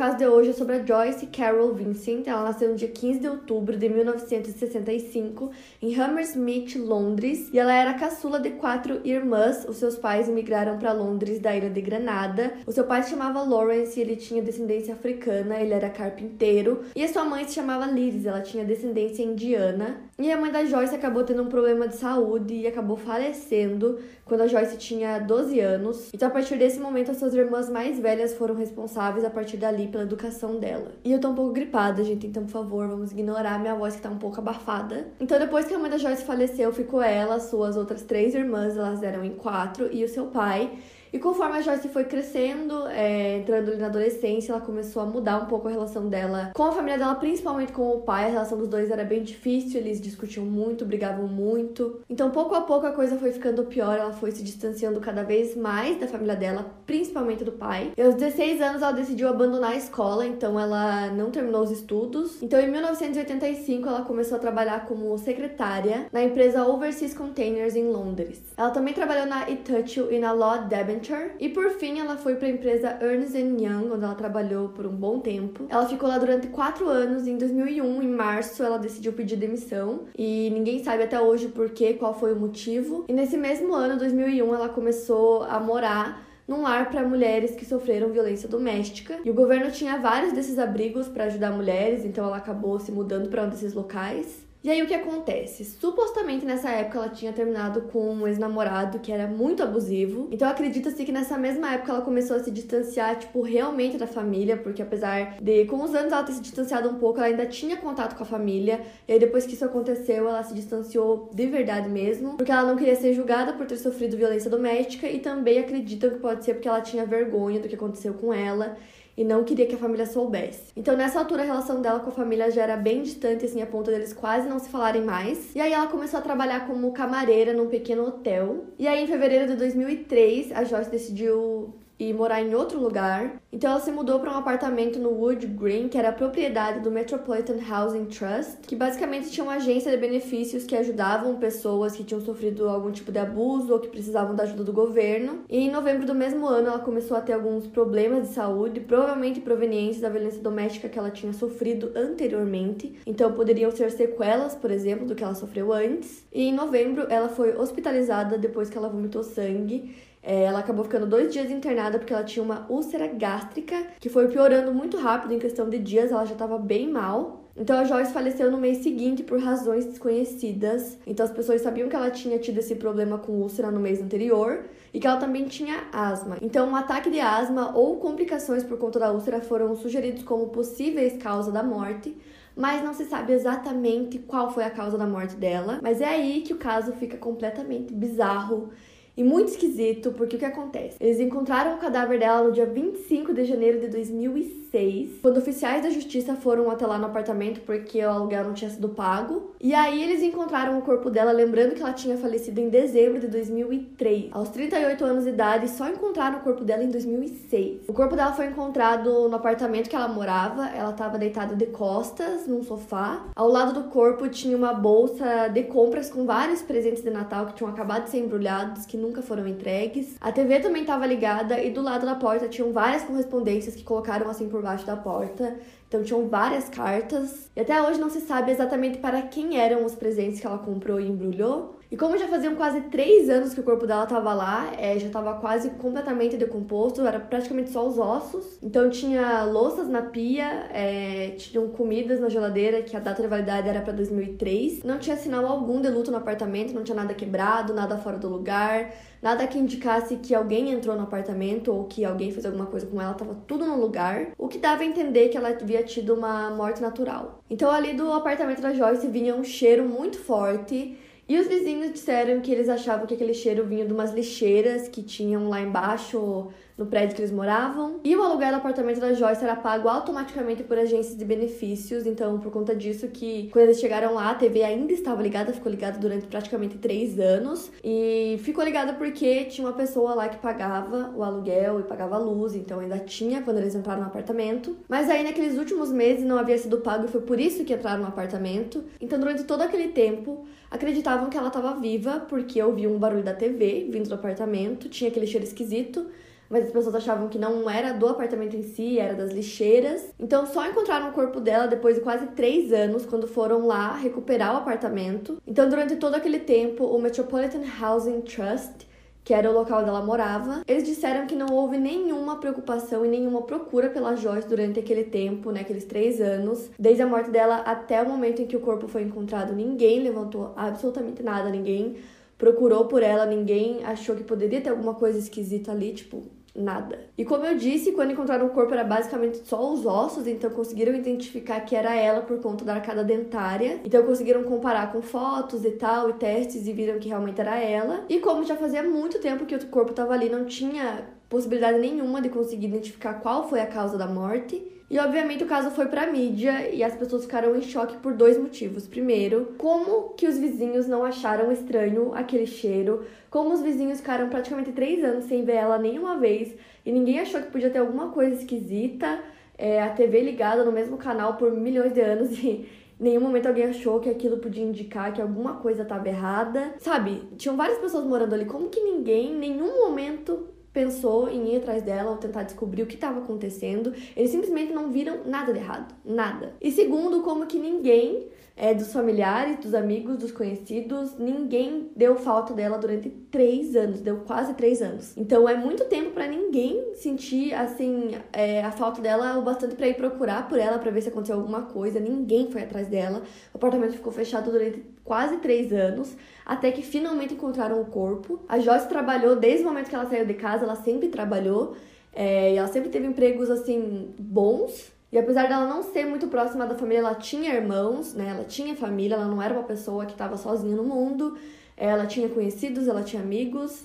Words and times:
Caso 0.00 0.16
de 0.16 0.26
hoje 0.26 0.48
é 0.48 0.52
sobre 0.54 0.76
a 0.76 0.82
Joyce 0.82 1.26
Carol 1.26 1.74
Vincent. 1.74 2.26
Ela 2.26 2.44
nasceu 2.44 2.70
no 2.70 2.74
dia 2.74 2.88
15 2.88 3.20
de 3.20 3.28
outubro 3.28 3.76
de 3.76 3.86
1965 3.86 5.50
em 5.82 5.94
Hammersmith, 5.94 6.74
Londres, 6.76 7.50
e 7.52 7.58
ela 7.58 7.74
era 7.74 7.92
caçula 7.92 8.40
de 8.40 8.48
quatro 8.52 9.02
irmãs. 9.04 9.66
Os 9.68 9.76
seus 9.76 9.98
pais 9.98 10.26
emigraram 10.26 10.78
para 10.78 10.94
Londres 10.94 11.38
da 11.38 11.54
ilha 11.54 11.68
de 11.68 11.82
Granada. 11.82 12.54
O 12.66 12.72
seu 12.72 12.84
pai 12.84 13.02
se 13.02 13.10
chamava 13.10 13.42
Lawrence 13.42 14.00
e 14.00 14.02
ele 14.02 14.16
tinha 14.16 14.40
descendência 14.42 14.94
africana, 14.94 15.60
ele 15.60 15.74
era 15.74 15.90
carpinteiro, 15.90 16.80
e 16.96 17.04
a 17.04 17.08
sua 17.08 17.26
mãe 17.26 17.44
se 17.44 17.56
chamava 17.56 17.84
Liz, 17.84 18.24
ela 18.24 18.40
tinha 18.40 18.64
descendência 18.64 19.22
indiana. 19.22 20.00
E 20.20 20.30
a 20.30 20.36
mãe 20.36 20.52
da 20.52 20.66
Joyce 20.66 20.94
acabou 20.94 21.24
tendo 21.24 21.42
um 21.42 21.46
problema 21.46 21.88
de 21.88 21.96
saúde 21.96 22.52
e 22.52 22.66
acabou 22.66 22.94
falecendo 22.94 23.98
quando 24.22 24.42
a 24.42 24.46
Joyce 24.46 24.76
tinha 24.76 25.18
12 25.18 25.58
anos. 25.58 26.10
Então, 26.12 26.28
a 26.28 26.30
partir 26.30 26.56
desse 26.58 26.78
momento, 26.78 27.10
as 27.10 27.16
suas 27.16 27.32
irmãs 27.32 27.70
mais 27.70 27.98
velhas 27.98 28.34
foram 28.34 28.54
responsáveis 28.54 29.24
a 29.24 29.30
partir 29.30 29.56
dali 29.56 29.88
pela 29.88 30.02
educação 30.02 30.60
dela. 30.60 30.92
E 31.02 31.10
eu 31.10 31.18
tô 31.18 31.30
um 31.30 31.34
pouco 31.34 31.54
gripada, 31.54 32.04
gente, 32.04 32.26
então, 32.26 32.44
por 32.44 32.50
favor, 32.50 32.86
vamos 32.86 33.12
ignorar 33.12 33.58
minha 33.58 33.74
voz 33.74 33.96
que 33.96 34.02
tá 34.02 34.10
um 34.10 34.18
pouco 34.18 34.38
abafada. 34.40 35.08
Então, 35.18 35.38
depois 35.38 35.64
que 35.64 35.72
a 35.72 35.78
mãe 35.78 35.88
da 35.88 35.96
Joyce 35.96 36.22
faleceu, 36.22 36.70
ficou 36.70 37.00
ela, 37.00 37.40
suas 37.40 37.74
outras 37.74 38.02
três 38.02 38.34
irmãs, 38.34 38.76
elas 38.76 39.02
eram 39.02 39.24
em 39.24 39.32
quatro, 39.32 39.88
e 39.90 40.04
o 40.04 40.08
seu 40.08 40.26
pai. 40.26 40.70
E 41.12 41.18
conforme 41.18 41.58
a 41.58 41.60
Joyce 41.60 41.88
foi 41.88 42.04
crescendo, 42.04 42.86
é, 42.86 43.38
entrando 43.38 43.70
ali 43.70 43.80
na 43.80 43.86
adolescência, 43.86 44.52
ela 44.52 44.60
começou 44.60 45.02
a 45.02 45.06
mudar 45.06 45.38
um 45.38 45.46
pouco 45.46 45.66
a 45.66 45.70
relação 45.70 46.08
dela 46.08 46.52
com 46.54 46.62
a 46.62 46.72
família 46.72 46.98
dela, 46.98 47.14
principalmente 47.16 47.72
com 47.72 47.90
o 47.90 48.00
pai. 48.02 48.26
A 48.26 48.28
relação 48.28 48.56
dos 48.56 48.68
dois 48.68 48.90
era 48.90 49.04
bem 49.04 49.22
difícil, 49.22 49.80
eles 49.80 50.00
discutiam 50.00 50.46
muito, 50.46 50.84
brigavam 50.84 51.26
muito. 51.26 52.00
Então, 52.08 52.30
pouco 52.30 52.54
a 52.54 52.60
pouco, 52.60 52.86
a 52.86 52.92
coisa 52.92 53.16
foi 53.16 53.32
ficando 53.32 53.64
pior, 53.64 53.98
ela 53.98 54.12
foi 54.12 54.30
se 54.30 54.42
distanciando 54.42 55.00
cada 55.00 55.24
vez 55.24 55.56
mais 55.56 55.98
da 55.98 56.06
família 56.06 56.36
dela, 56.36 56.66
principalmente 56.86 57.42
do 57.42 57.52
pai. 57.52 57.92
E 57.96 58.02
aos 58.02 58.14
16 58.14 58.60
anos, 58.60 58.82
ela 58.82 58.92
decidiu 58.92 59.28
abandonar 59.28 59.72
a 59.72 59.76
escola, 59.76 60.26
então 60.26 60.58
ela 60.58 61.08
não 61.08 61.30
terminou 61.30 61.62
os 61.62 61.70
estudos. 61.70 62.40
Então, 62.40 62.60
em 62.60 62.70
1985, 62.70 63.88
ela 63.88 64.02
começou 64.02 64.36
a 64.36 64.40
trabalhar 64.40 64.86
como 64.86 65.16
secretária 65.18 66.06
na 66.12 66.22
empresa 66.22 66.64
Overseas 66.64 67.14
Containers 67.14 67.74
em 67.74 67.90
Londres. 67.90 68.40
Ela 68.56 68.70
também 68.70 68.94
trabalhou 68.94 69.26
na 69.26 69.50
Ituchel 69.50 70.12
e 70.12 70.18
na 70.18 70.32
Law 70.32 70.66
Devon 70.68 70.99
E 71.38 71.48
por 71.48 71.70
fim, 71.70 71.98
ela 71.98 72.16
foi 72.16 72.36
para 72.36 72.46
a 72.46 72.50
empresa 72.50 72.98
Ernst 73.00 73.34
Young, 73.34 73.90
onde 73.92 74.04
ela 74.04 74.14
trabalhou 74.14 74.68
por 74.68 74.86
um 74.86 74.94
bom 74.94 75.20
tempo. 75.20 75.66
Ela 75.68 75.86
ficou 75.86 76.08
lá 76.08 76.18
durante 76.18 76.48
quatro 76.48 76.88
anos. 76.88 77.26
Em 77.26 77.36
2001, 77.36 78.02
em 78.02 78.08
março, 78.08 78.62
ela 78.62 78.78
decidiu 78.78 79.12
pedir 79.12 79.36
demissão. 79.36 80.04
E 80.16 80.50
ninguém 80.50 80.82
sabe 80.82 81.02
até 81.02 81.20
hoje 81.20 81.48
por 81.48 81.70
quê, 81.70 81.94
qual 81.94 82.18
foi 82.18 82.32
o 82.32 82.36
motivo. 82.36 83.04
E 83.08 83.12
nesse 83.12 83.36
mesmo 83.36 83.74
ano, 83.74 83.98
2001, 83.98 84.54
ela 84.54 84.68
começou 84.68 85.44
a 85.44 85.58
morar 85.58 86.26
num 86.50 86.62
lar 86.62 86.90
para 86.90 87.06
mulheres 87.06 87.54
que 87.54 87.64
sofreram 87.64 88.10
violência 88.10 88.48
doméstica. 88.48 89.20
E 89.24 89.30
o 89.30 89.34
governo 89.34 89.70
tinha 89.70 89.98
vários 89.98 90.32
desses 90.32 90.58
abrigos 90.58 91.06
para 91.06 91.24
ajudar 91.24 91.52
mulheres, 91.52 92.04
então 92.04 92.26
ela 92.26 92.38
acabou 92.38 92.80
se 92.80 92.90
mudando 92.90 93.28
para 93.28 93.44
um 93.44 93.48
desses 93.48 93.72
locais. 93.72 94.49
E 94.62 94.68
aí 94.68 94.82
o 94.82 94.86
que 94.86 94.92
acontece? 94.92 95.64
Supostamente 95.64 96.44
nessa 96.44 96.68
época 96.68 96.98
ela 96.98 97.08
tinha 97.08 97.32
terminado 97.32 97.80
com 97.82 98.12
um 98.12 98.28
ex-namorado 98.28 98.98
que 98.98 99.10
era 99.10 99.26
muito 99.26 99.62
abusivo. 99.62 100.28
Então 100.30 100.46
acredita-se 100.46 101.02
que 101.02 101.10
nessa 101.10 101.38
mesma 101.38 101.72
época 101.72 101.92
ela 101.92 102.02
começou 102.02 102.36
a 102.36 102.40
se 102.40 102.50
distanciar, 102.50 103.18
tipo, 103.18 103.40
realmente 103.40 103.96
da 103.96 104.06
família, 104.06 104.58
porque 104.58 104.82
apesar 104.82 105.38
de 105.40 105.64
com 105.64 105.82
os 105.82 105.94
anos 105.94 106.12
ela 106.12 106.22
ter 106.22 106.34
se 106.34 106.42
distanciado 106.42 106.90
um 106.90 106.96
pouco, 106.96 107.18
ela 107.20 107.28
ainda 107.28 107.46
tinha 107.46 107.78
contato 107.78 108.14
com 108.14 108.22
a 108.22 108.26
família. 108.26 108.82
E 109.08 109.14
aí 109.14 109.18
depois 109.18 109.46
que 109.46 109.54
isso 109.54 109.64
aconteceu, 109.64 110.28
ela 110.28 110.42
se 110.42 110.52
distanciou 110.52 111.30
de 111.32 111.46
verdade 111.46 111.88
mesmo, 111.88 112.36
porque 112.36 112.52
ela 112.52 112.64
não 112.64 112.76
queria 112.76 112.96
ser 112.96 113.14
julgada 113.14 113.54
por 113.54 113.64
ter 113.64 113.78
sofrido 113.78 114.14
violência 114.14 114.50
doméstica 114.50 115.08
e 115.08 115.20
também 115.20 115.58
acreditam 115.58 116.10
que 116.10 116.18
pode 116.18 116.44
ser 116.44 116.52
porque 116.52 116.68
ela 116.68 116.82
tinha 116.82 117.06
vergonha 117.06 117.60
do 117.60 117.68
que 117.68 117.76
aconteceu 117.76 118.12
com 118.12 118.30
ela 118.30 118.76
e 119.20 119.24
não 119.24 119.44
queria 119.44 119.66
que 119.66 119.74
a 119.74 119.78
família 119.78 120.06
soubesse. 120.06 120.72
Então, 120.74 120.96
nessa 120.96 121.18
altura, 121.18 121.42
a 121.42 121.44
relação 121.44 121.82
dela 121.82 122.00
com 122.00 122.08
a 122.08 122.12
família 122.12 122.50
já 122.50 122.62
era 122.62 122.74
bem 122.74 123.02
distante, 123.02 123.44
assim, 123.44 123.60
a 123.60 123.66
ponto 123.66 123.90
deles 123.90 124.14
quase 124.14 124.48
não 124.48 124.58
se 124.58 124.70
falarem 124.70 125.02
mais. 125.02 125.54
E 125.54 125.60
aí, 125.60 125.74
ela 125.74 125.88
começou 125.88 126.18
a 126.18 126.22
trabalhar 126.22 126.66
como 126.66 126.90
camareira 126.92 127.52
num 127.52 127.66
pequeno 127.66 128.06
hotel. 128.06 128.64
E 128.78 128.88
aí, 128.88 129.04
em 129.04 129.06
fevereiro 129.06 129.46
de 129.46 129.56
2003, 129.56 130.52
a 130.52 130.64
Joyce 130.64 130.90
decidiu 130.90 131.74
e 132.00 132.14
morar 132.14 132.40
em 132.40 132.54
outro 132.54 132.80
lugar. 132.80 133.42
Então 133.52 133.70
ela 133.70 133.80
se 133.80 133.92
mudou 133.92 134.18
para 134.18 134.32
um 134.32 134.36
apartamento 134.36 134.98
no 134.98 135.10
Wood 135.10 135.46
Green, 135.48 135.88
que 135.88 135.98
era 135.98 136.10
propriedade 136.10 136.80
do 136.80 136.90
Metropolitan 136.90 137.58
Housing 137.70 138.06
Trust, 138.06 138.58
que 138.62 138.74
basicamente 138.74 139.30
tinha 139.30 139.44
uma 139.44 139.56
agência 139.56 139.90
de 139.90 139.98
benefícios 139.98 140.64
que 140.64 140.74
ajudavam 140.74 141.36
pessoas 141.36 141.94
que 141.94 142.02
tinham 142.02 142.20
sofrido 142.22 142.68
algum 142.68 142.90
tipo 142.90 143.12
de 143.12 143.18
abuso 143.18 143.74
ou 143.74 143.78
que 143.78 143.88
precisavam 143.88 144.34
da 144.34 144.44
ajuda 144.44 144.64
do 144.64 144.72
governo. 144.72 145.40
E 145.48 145.58
em 145.58 145.70
novembro 145.70 146.06
do 146.06 146.14
mesmo 146.14 146.46
ano 146.46 146.68
ela 146.68 146.78
começou 146.78 147.16
a 147.16 147.20
ter 147.20 147.34
alguns 147.34 147.66
problemas 147.66 148.28
de 148.28 148.34
saúde, 148.34 148.80
provavelmente 148.80 149.40
provenientes 149.40 150.00
da 150.00 150.08
violência 150.08 150.40
doméstica 150.40 150.88
que 150.88 150.98
ela 150.98 151.10
tinha 151.10 151.34
sofrido 151.34 151.92
anteriormente. 151.94 152.98
Então 153.04 153.32
poderiam 153.32 153.70
ser 153.70 153.90
sequelas, 153.90 154.54
por 154.54 154.70
exemplo, 154.70 155.04
do 155.04 155.14
que 155.14 155.22
ela 155.22 155.34
sofreu 155.34 155.70
antes. 155.70 156.26
E 156.32 156.44
em 156.44 156.54
novembro 156.54 157.06
ela 157.10 157.28
foi 157.28 157.54
hospitalizada 157.54 158.38
depois 158.38 158.70
que 158.70 158.78
ela 158.78 158.88
vomitou 158.88 159.22
sangue 159.22 159.94
é, 160.22 160.42
ela 160.44 160.58
acabou 160.58 160.84
ficando 160.84 161.06
dois 161.06 161.32
dias 161.32 161.50
internada 161.50 161.98
porque 161.98 162.12
ela 162.12 162.24
tinha 162.24 162.42
uma 162.42 162.66
úlcera 162.68 163.06
gástrica 163.06 163.86
que 163.98 164.08
foi 164.08 164.28
piorando 164.28 164.72
muito 164.72 164.98
rápido 164.98 165.32
em 165.32 165.38
questão 165.38 165.68
de 165.68 165.78
dias, 165.78 166.12
ela 166.12 166.24
já 166.24 166.34
estava 166.34 166.58
bem 166.58 166.88
mal. 166.88 167.38
Então 167.56 167.78
a 167.78 167.84
Joyce 167.84 168.12
faleceu 168.12 168.50
no 168.50 168.58
mês 168.58 168.78
seguinte 168.78 169.22
por 169.22 169.40
razões 169.40 169.84
desconhecidas. 169.84 170.98
Então 171.06 171.24
as 171.24 171.32
pessoas 171.32 171.62
sabiam 171.62 171.88
que 171.88 171.96
ela 171.96 172.10
tinha 172.10 172.38
tido 172.38 172.58
esse 172.58 172.74
problema 172.74 173.18
com 173.18 173.32
úlcera 173.32 173.70
no 173.70 173.80
mês 173.80 174.00
anterior 174.00 174.64
e 174.94 175.00
que 175.00 175.06
ela 175.06 175.18
também 175.18 175.46
tinha 175.46 175.84
asma. 175.92 176.36
Então 176.40 176.68
um 176.68 176.76
ataque 176.76 177.10
de 177.10 177.20
asma 177.20 177.76
ou 177.76 177.96
complicações 177.96 178.62
por 178.62 178.78
conta 178.78 178.98
da 178.98 179.12
úlcera 179.12 179.40
foram 179.40 179.74
sugeridos 179.74 180.22
como 180.22 180.48
possíveis 180.48 181.16
causa 181.16 181.50
da 181.50 181.62
morte 181.62 182.16
mas 182.56 182.82
não 182.84 182.92
se 182.92 183.04
sabe 183.04 183.32
exatamente 183.32 184.18
qual 184.18 184.52
foi 184.52 184.64
a 184.64 184.70
causa 184.70 184.98
da 184.98 185.06
morte 185.06 185.34
dela. 185.36 185.78
Mas 185.82 186.00
é 186.00 186.06
aí 186.06 186.42
que 186.42 186.52
o 186.52 186.58
caso 186.58 186.92
fica 186.92 187.16
completamente 187.16 187.94
bizarro 187.94 188.70
e 189.16 189.24
muito 189.24 189.48
esquisito, 189.48 190.12
porque 190.12 190.36
o 190.36 190.38
que 190.38 190.44
acontece? 190.44 190.96
Eles 191.00 191.20
encontraram 191.20 191.74
o 191.76 191.78
cadáver 191.78 192.18
dela 192.18 192.46
no 192.46 192.52
dia 192.52 192.66
25 192.66 193.34
de 193.34 193.44
janeiro 193.44 193.80
de 193.80 193.88
2006 193.88 194.60
2006, 194.70 195.20
quando 195.20 195.38
oficiais 195.38 195.82
da 195.82 195.90
justiça 195.90 196.34
foram 196.36 196.70
até 196.70 196.86
lá 196.86 196.96
no 196.96 197.06
apartamento 197.06 197.60
porque 197.62 198.02
o 198.04 198.08
aluguel 198.08 198.44
não 198.44 198.54
tinha 198.54 198.70
sido 198.70 198.88
pago. 198.88 199.50
E 199.60 199.74
aí 199.74 200.02
eles 200.02 200.22
encontraram 200.22 200.78
o 200.78 200.82
corpo 200.82 201.10
dela, 201.10 201.32
lembrando 201.32 201.74
que 201.74 201.82
ela 201.82 201.92
tinha 201.92 202.16
falecido 202.16 202.60
em 202.60 202.68
dezembro 202.68 203.20
de 203.20 203.28
2003. 203.28 204.28
Aos 204.32 204.48
38 204.50 205.04
anos 205.04 205.24
de 205.24 205.30
idade, 205.30 205.68
só 205.68 205.88
encontraram 205.88 206.38
o 206.38 206.42
corpo 206.42 206.64
dela 206.64 206.82
em 206.82 206.90
2006. 206.90 207.82
O 207.88 207.92
corpo 207.92 208.16
dela 208.16 208.32
foi 208.32 208.46
encontrado 208.46 209.28
no 209.28 209.36
apartamento 209.36 209.90
que 209.90 209.96
ela 209.96 210.08
morava. 210.08 210.68
Ela 210.68 210.90
estava 210.90 211.18
deitada 211.18 211.54
de 211.54 211.66
costas 211.66 212.46
num 212.46 212.62
sofá. 212.62 213.26
Ao 213.34 213.48
lado 213.48 213.74
do 213.74 213.88
corpo 213.90 214.28
tinha 214.28 214.56
uma 214.56 214.72
bolsa 214.72 215.48
de 215.48 215.64
compras 215.64 216.08
com 216.08 216.24
vários 216.24 216.62
presentes 216.62 217.02
de 217.02 217.10
Natal 217.10 217.46
que 217.46 217.54
tinham 217.54 217.70
acabado 217.70 218.04
de 218.04 218.10
ser 218.10 218.18
embrulhados, 218.18 218.86
que 218.86 218.96
nunca 219.00 219.22
foram 219.22 219.46
entregues. 219.46 220.16
A 220.20 220.30
TV 220.30 220.60
também 220.60 220.82
estava 220.82 221.06
ligada 221.06 221.60
e 221.60 221.70
do 221.70 221.80
lado 221.82 222.06
da 222.06 222.14
porta 222.14 222.48
tinham 222.48 222.72
várias 222.72 223.02
correspondências 223.02 223.74
que 223.74 223.82
colocaram 223.82 224.28
assim 224.28 224.48
por 224.48 224.62
baixo 224.62 224.86
da 224.86 224.96
porta. 224.96 225.56
Então 225.88 226.02
tinham 226.04 226.28
várias 226.28 226.68
cartas. 226.68 227.50
E 227.56 227.60
até 227.60 227.82
hoje 227.82 227.98
não 227.98 228.10
se 228.10 228.20
sabe 228.20 228.52
exatamente 228.52 228.98
para 228.98 229.22
quem 229.22 229.58
eram 229.58 229.84
os 229.84 229.94
presentes 229.94 230.40
que 230.40 230.46
ela 230.46 230.58
comprou 230.58 231.00
e 231.00 231.08
embrulhou. 231.08 231.79
E 231.90 231.96
como 231.96 232.16
já 232.16 232.28
faziam 232.28 232.54
quase 232.54 232.82
três 232.82 233.28
anos 233.28 233.52
que 233.52 233.58
o 233.58 233.64
corpo 233.64 233.84
dela 233.84 234.04
estava 234.04 234.32
lá, 234.32 234.70
é, 234.78 234.96
já 234.96 235.08
estava 235.08 235.34
quase 235.34 235.70
completamente 235.70 236.36
decomposto, 236.36 237.04
era 237.04 237.18
praticamente 237.18 237.70
só 237.70 237.84
os 237.84 237.98
ossos. 237.98 238.58
Então 238.62 238.88
tinha 238.88 239.42
louças 239.42 239.88
na 239.88 240.02
pia, 240.02 240.68
é, 240.72 241.30
tinham 241.36 241.66
comidas 241.68 242.20
na 242.20 242.28
geladeira, 242.28 242.80
que 242.82 242.96
a 242.96 243.00
data 243.00 243.20
de 243.20 243.26
validade 243.26 243.68
era 243.68 243.80
para 243.80 243.92
2003. 243.92 244.84
Não 244.84 245.00
tinha 245.00 245.16
sinal 245.16 245.44
algum 245.44 245.80
de 245.80 245.88
luto 245.88 246.12
no 246.12 246.18
apartamento, 246.18 246.72
não 246.72 246.84
tinha 246.84 246.94
nada 246.94 247.12
quebrado, 247.12 247.74
nada 247.74 247.98
fora 247.98 248.18
do 248.18 248.28
lugar, 248.28 248.92
nada 249.20 249.44
que 249.48 249.58
indicasse 249.58 250.14
que 250.16 250.32
alguém 250.32 250.70
entrou 250.70 250.94
no 250.94 251.02
apartamento 251.02 251.72
ou 251.72 251.84
que 251.84 252.04
alguém 252.04 252.30
fez 252.30 252.46
alguma 252.46 252.66
coisa 252.66 252.86
com 252.86 253.02
ela, 253.02 253.14
tava 253.14 253.34
tudo 253.48 253.66
no 253.66 253.80
lugar, 253.80 254.28
o 254.38 254.46
que 254.46 254.58
dava 254.58 254.82
a 254.82 254.86
entender 254.86 255.28
que 255.28 255.36
ela 255.36 255.48
havia 255.48 255.82
tido 255.82 256.14
uma 256.14 256.50
morte 256.50 256.80
natural. 256.80 257.42
Então 257.50 257.68
ali 257.68 257.94
do 257.94 258.12
apartamento 258.12 258.62
da 258.62 258.72
Joyce 258.72 259.08
vinha 259.08 259.34
um 259.34 259.42
cheiro 259.42 259.84
muito 259.84 260.18
forte 260.18 260.96
e 261.30 261.38
os 261.38 261.46
vizinhos 261.46 261.92
disseram 261.92 262.40
que 262.40 262.50
eles 262.50 262.68
achavam 262.68 263.06
que 263.06 263.14
aquele 263.14 263.34
cheiro 263.34 263.64
vinha 263.64 263.86
de 263.86 263.92
umas 263.92 264.12
lixeiras 264.12 264.88
que 264.88 265.00
tinham 265.00 265.48
lá 265.48 265.60
embaixo 265.60 266.48
no 266.80 266.86
prédio 266.86 267.14
que 267.14 267.20
eles 267.20 267.30
moravam. 267.30 268.00
E 268.02 268.16
o 268.16 268.22
aluguel 268.22 268.52
do 268.52 268.56
apartamento 268.56 268.98
da 268.98 269.12
Joyce 269.12 269.44
era 269.44 269.54
pago 269.54 269.86
automaticamente 269.86 270.62
por 270.62 270.78
agências 270.78 271.14
de 271.14 271.24
benefícios, 271.26 272.06
então 272.06 272.40
por 272.40 272.50
conta 272.50 272.74
disso 272.74 273.06
que 273.08 273.50
quando 273.52 273.64
eles 273.64 273.78
chegaram 273.78 274.14
lá, 274.14 274.30
a 274.30 274.34
TV 274.34 274.62
ainda 274.62 274.90
estava 274.92 275.22
ligada, 275.22 275.52
ficou 275.52 275.70
ligada 275.70 275.98
durante 275.98 276.26
praticamente 276.26 276.78
três 276.78 277.20
anos. 277.20 277.70
E 277.84 278.40
ficou 278.42 278.64
ligada 278.64 278.94
porque 278.94 279.44
tinha 279.44 279.66
uma 279.66 279.74
pessoa 279.74 280.14
lá 280.14 280.28
que 280.30 280.38
pagava 280.38 281.12
o 281.14 281.22
aluguel 281.22 281.80
e 281.80 281.82
pagava 281.82 282.16
a 282.16 282.18
luz, 282.18 282.54
então 282.54 282.80
ainda 282.80 282.98
tinha 282.98 283.42
quando 283.42 283.58
eles 283.58 283.74
entraram 283.74 284.00
no 284.00 284.06
apartamento. 284.06 284.74
Mas 284.88 285.10
aí 285.10 285.22
naqueles 285.22 285.58
últimos 285.58 285.92
meses 285.92 286.24
não 286.24 286.38
havia 286.38 286.56
sido 286.56 286.78
pago 286.78 287.04
e 287.04 287.08
foi 287.08 287.20
por 287.20 287.38
isso 287.38 287.62
que 287.62 287.74
entraram 287.74 288.00
no 288.00 288.08
apartamento. 288.08 288.84
Então 288.98 289.20
durante 289.20 289.44
todo 289.44 289.60
aquele 289.60 289.88
tempo, 289.88 290.46
acreditavam 290.70 291.28
que 291.28 291.36
ela 291.36 291.48
estava 291.48 291.78
viva 291.78 292.24
porque 292.26 292.62
ouviam 292.62 292.94
um 292.94 292.98
barulho 292.98 293.22
da 293.22 293.34
TV 293.34 293.86
vindo 293.90 294.08
do 294.08 294.14
apartamento, 294.14 294.88
tinha 294.88 295.10
aquele 295.10 295.26
cheiro 295.26 295.44
esquisito 295.44 296.06
mas 296.50 296.64
as 296.64 296.72
pessoas 296.72 296.96
achavam 296.96 297.28
que 297.28 297.38
não 297.38 297.70
era 297.70 297.92
do 297.92 298.08
apartamento 298.08 298.56
em 298.56 298.62
si, 298.62 298.98
era 298.98 299.14
das 299.14 299.30
lixeiras. 299.30 300.12
Então 300.18 300.44
só 300.46 300.68
encontraram 300.68 301.10
o 301.10 301.12
corpo 301.12 301.40
dela 301.40 301.68
depois 301.68 301.94
de 301.94 302.02
quase 302.02 302.26
três 302.28 302.72
anos, 302.72 303.06
quando 303.06 303.28
foram 303.28 303.66
lá 303.66 303.94
recuperar 303.94 304.54
o 304.54 304.58
apartamento. 304.58 305.40
Então, 305.46 305.68
durante 305.68 305.96
todo 305.96 306.16
aquele 306.16 306.40
tempo, 306.40 306.84
o 306.84 307.00
Metropolitan 307.00 307.62
Housing 307.80 308.22
Trust 308.22 308.90
que 309.22 309.34
era 309.34 309.50
o 309.50 309.52
local 309.52 309.80
onde 309.80 309.88
ela 309.88 310.04
morava. 310.04 310.62
Eles 310.66 310.82
disseram 310.82 311.26
que 311.26 311.36
não 311.36 311.48
houve 311.52 311.78
nenhuma 311.78 312.40
preocupação 312.40 313.04
e 313.04 313.08
nenhuma 313.08 313.42
procura 313.42 313.90
pela 313.90 314.16
Joyce 314.16 314.48
durante 314.48 314.80
aquele 314.80 315.04
tempo, 315.04 315.50
né, 315.50 315.60
aqueles 315.60 315.84
três 315.84 316.20
anos. 316.20 316.70
Desde 316.78 317.02
a 317.02 317.06
morte 317.06 317.30
dela 317.30 317.58
até 317.58 318.02
o 318.02 318.08
momento 318.08 318.42
em 318.42 318.46
que 318.46 318.56
o 318.56 318.60
corpo 318.60 318.88
foi 318.88 319.02
encontrado, 319.02 319.54
ninguém 319.54 320.02
levantou 320.02 320.52
absolutamente 320.56 321.22
nada, 321.22 321.50
ninguém 321.50 321.96
procurou 322.36 322.86
por 322.86 323.02
ela, 323.02 323.26
ninguém 323.26 323.84
achou 323.84 324.16
que 324.16 324.24
poderia 324.24 324.62
ter 324.62 324.70
alguma 324.70 324.94
coisa 324.94 325.18
esquisita 325.18 325.70
ali, 325.70 325.92
tipo, 325.92 326.22
nada. 326.60 326.98
E 327.16 327.24
como 327.24 327.44
eu 327.44 327.56
disse, 327.56 327.92
quando 327.92 328.12
encontraram 328.12 328.46
o 328.46 328.50
corpo 328.50 328.72
era 328.72 328.84
basicamente 328.84 329.38
só 329.46 329.72
os 329.72 329.84
ossos, 329.86 330.26
então 330.26 330.50
conseguiram 330.50 330.94
identificar 330.94 331.60
que 331.60 331.74
era 331.76 331.94
ela 331.94 332.22
por 332.22 332.40
conta 332.40 332.64
da 332.64 332.74
arcada 332.74 333.02
dentária. 333.04 333.80
Então 333.84 334.02
conseguiram 334.02 334.44
comparar 334.44 334.92
com 334.92 335.02
fotos 335.02 335.64
e 335.64 335.72
tal, 335.72 336.10
e 336.10 336.12
testes, 336.14 336.66
e 336.66 336.72
viram 336.72 336.98
que 336.98 337.08
realmente 337.08 337.40
era 337.40 337.58
ela. 337.58 338.04
E 338.08 338.18
como 338.20 338.44
já 338.44 338.56
fazia 338.56 338.82
muito 338.82 339.18
tempo 339.20 339.46
que 339.46 339.54
o 339.54 339.66
corpo 339.66 339.90
estava 339.90 340.12
ali, 340.12 340.28
não 340.28 340.44
tinha 340.44 341.19
possibilidade 341.30 341.78
nenhuma 341.78 342.20
de 342.20 342.28
conseguir 342.28 342.66
identificar 342.66 343.14
qual 343.14 343.48
foi 343.48 343.60
a 343.60 343.66
causa 343.66 343.96
da 343.96 344.06
morte. 344.06 344.60
E 344.90 344.98
obviamente 344.98 345.44
o 345.44 345.46
caso 345.46 345.70
foi 345.70 345.86
pra 345.86 346.10
mídia 346.10 346.68
e 346.68 346.82
as 346.82 346.96
pessoas 346.96 347.22
ficaram 347.22 347.54
em 347.54 347.62
choque 347.62 347.96
por 347.98 348.12
dois 348.12 348.36
motivos. 348.36 348.88
Primeiro, 348.88 349.54
como 349.56 350.14
que 350.14 350.26
os 350.26 350.36
vizinhos 350.36 350.88
não 350.88 351.04
acharam 351.04 351.52
estranho 351.52 352.12
aquele 352.12 352.44
cheiro? 352.44 353.04
Como 353.30 353.54
os 353.54 353.62
vizinhos 353.62 354.00
ficaram 354.00 354.28
praticamente 354.28 354.72
três 354.72 355.04
anos 355.04 355.26
sem 355.26 355.44
ver 355.44 355.54
ela 355.54 355.78
nenhuma 355.78 356.18
vez 356.18 356.52
e 356.84 356.90
ninguém 356.90 357.20
achou 357.20 357.40
que 357.40 357.52
podia 357.52 357.70
ter 357.70 357.78
alguma 357.78 358.08
coisa 358.08 358.34
esquisita? 358.34 359.20
É, 359.56 359.80
a 359.80 359.90
TV 359.90 360.22
ligada 360.22 360.64
no 360.64 360.72
mesmo 360.72 360.96
canal 360.96 361.34
por 361.36 361.52
milhões 361.52 361.92
de 361.92 362.00
anos 362.00 362.36
e 362.42 362.68
nenhum 362.98 363.20
momento 363.20 363.46
alguém 363.46 363.66
achou 363.66 364.00
que 364.00 364.10
aquilo 364.10 364.38
podia 364.38 364.64
indicar 364.64 365.12
que 365.12 365.22
alguma 365.22 365.54
coisa 365.58 365.82
estava 365.82 366.08
errada. 366.08 366.74
Sabe, 366.80 367.22
tinham 367.38 367.56
várias 367.56 367.78
pessoas 367.78 368.04
morando 368.04 368.34
ali. 368.34 368.44
Como 368.44 368.68
que 368.68 368.80
ninguém, 368.80 369.30
em 369.30 369.38
nenhum 369.38 369.86
momento, 369.86 370.48
pensou 370.72 371.28
em 371.28 371.54
ir 371.54 371.56
atrás 371.58 371.82
dela 371.82 372.10
ou 372.10 372.16
tentar 372.16 372.44
descobrir 372.44 372.82
o 372.82 372.86
que 372.86 372.94
estava 372.94 373.20
acontecendo. 373.20 373.92
Eles 374.16 374.30
simplesmente 374.30 374.72
não 374.72 374.90
viram 374.90 375.24
nada 375.24 375.52
de 375.52 375.58
errado, 375.58 375.94
nada. 376.04 376.54
E 376.60 376.70
segundo, 376.70 377.22
como 377.22 377.46
que 377.46 377.58
ninguém 377.58 378.28
é, 378.60 378.74
dos 378.74 378.92
familiares, 378.92 379.58
dos 379.58 379.72
amigos, 379.72 380.18
dos 380.18 380.30
conhecidos, 380.30 381.16
ninguém 381.18 381.90
deu 381.96 382.14
falta 382.16 382.52
dela 382.52 382.76
durante 382.76 383.08
três 383.08 383.74
anos, 383.74 384.00
deu 384.00 384.18
quase 384.18 384.52
três 384.52 384.82
anos. 384.82 385.16
Então 385.16 385.48
é 385.48 385.56
muito 385.56 385.86
tempo 385.86 386.10
para 386.10 386.26
ninguém 386.26 386.94
sentir 386.94 387.54
assim 387.54 388.10
é, 388.30 388.62
a 388.62 388.70
falta 388.70 389.00
dela 389.00 389.38
o 389.38 389.42
bastante 389.42 389.74
para 389.74 389.88
ir 389.88 389.94
procurar 389.94 390.46
por 390.46 390.58
ela 390.58 390.78
para 390.78 390.90
ver 390.90 391.00
se 391.00 391.08
aconteceu 391.08 391.36
alguma 391.36 391.62
coisa. 391.62 391.98
Ninguém 391.98 392.50
foi 392.50 392.62
atrás 392.62 392.86
dela. 392.86 393.22
O 393.54 393.56
apartamento 393.56 393.94
ficou 393.94 394.12
fechado 394.12 394.50
durante 394.50 394.84
quase 395.10 395.38
três 395.38 395.72
anos, 395.72 396.16
até 396.46 396.70
que 396.70 396.82
finalmente 396.82 397.34
encontraram 397.34 397.80
o 397.80 397.86
corpo. 397.86 398.38
A 398.48 398.60
Joyce 398.60 398.88
trabalhou 398.88 399.34
desde 399.34 399.64
o 399.64 399.66
momento 399.66 399.88
que 399.88 399.94
ela 399.96 400.06
saiu 400.06 400.24
de 400.24 400.34
casa, 400.34 400.62
ela 400.62 400.76
sempre 400.76 401.08
trabalhou. 401.08 401.74
É, 402.12 402.54
e 402.54 402.56
ela 402.56 402.68
sempre 402.68 402.90
teve 402.90 403.06
empregos 403.08 403.50
assim 403.50 404.14
bons 404.18 404.92
e 405.12 405.18
apesar 405.18 405.48
dela 405.48 405.66
não 405.66 405.82
ser 405.82 406.04
muito 406.04 406.28
próxima 406.28 406.64
da 406.64 406.76
família, 406.76 407.00
ela 407.00 407.14
tinha 407.14 407.52
irmãos, 407.52 408.14
né? 408.14 408.28
Ela 408.30 408.44
tinha 408.44 408.76
família, 408.76 409.16
ela 409.16 409.26
não 409.26 409.42
era 409.42 409.52
uma 409.52 409.64
pessoa 409.64 410.06
que 410.06 410.12
estava 410.12 410.36
sozinha 410.36 410.76
no 410.76 410.84
mundo. 410.84 411.36
Ela 411.76 412.06
tinha 412.06 412.28
conhecidos, 412.28 412.86
ela 412.86 413.02
tinha 413.02 413.20
amigos 413.20 413.84